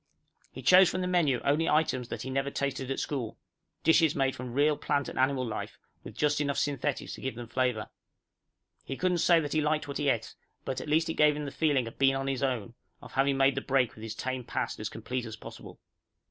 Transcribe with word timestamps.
He 0.51 0.63
chose 0.63 0.89
from 0.89 1.01
the 1.01 1.07
menu 1.07 1.39
only 1.45 1.69
items 1.69 2.07
that 2.07 2.23
he 2.23 2.31
never 2.31 2.49
tasted 2.49 2.89
at 2.89 2.99
school 2.99 3.37
dishes 3.83 4.15
made 4.15 4.35
from 4.35 4.51
real 4.55 4.75
plant 4.75 5.07
and 5.07 5.19
animal 5.19 5.45
life, 5.45 5.77
with 6.03 6.15
just 6.17 6.41
enough 6.41 6.57
synthetics 6.57 7.13
to 7.13 7.21
give 7.21 7.35
them 7.35 7.45
flavor. 7.47 7.87
He 8.83 8.97
couldn't 8.97 9.19
say 9.19 9.39
that 9.39 9.53
he 9.53 9.61
liked 9.61 9.87
what 9.87 9.99
he 9.99 10.09
ate, 10.09 10.33
but 10.65 10.81
at 10.81 10.89
least 10.89 11.07
it 11.09 11.13
gave 11.21 11.35
him 11.37 11.45
the 11.45 11.51
feeling 11.51 11.87
of 11.87 11.99
being 11.99 12.15
on 12.15 12.25
his 12.25 12.41
own, 12.41 12.73
of 12.99 13.11
having 13.11 13.37
made 13.37 13.53
the 13.53 13.61
break 13.61 13.93
with 13.93 14.01
his 14.01 14.15
tame 14.15 14.43
past 14.43 14.79
as 14.79 14.89
complete 14.89 15.23
as 15.25 15.35
possible. 15.35 15.79